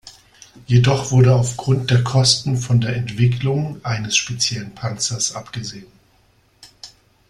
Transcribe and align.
Jedoch 0.65 1.11
wurde 1.11 1.35
aufgrund 1.35 1.91
der 1.91 2.03
Kosten 2.03 2.57
von 2.57 2.81
der 2.81 2.95
Entwicklung 2.95 3.79
eines 3.85 4.17
speziellen 4.17 4.73
Panzers 4.73 5.35
abgesehen. 5.35 5.85